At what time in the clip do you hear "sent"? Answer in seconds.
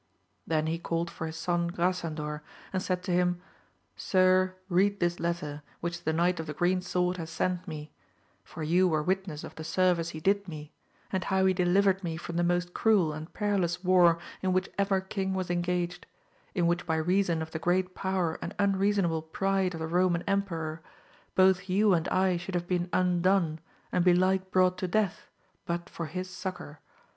7.29-7.67